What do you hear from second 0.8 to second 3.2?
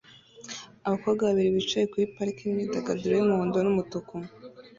Abakobwa babiri bicaye kuri parike yimyidagaduro